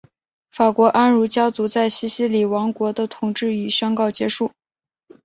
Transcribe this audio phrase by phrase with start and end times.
[0.49, 4.49] 法国安茹家族在西西里王国的统治已宣告结束。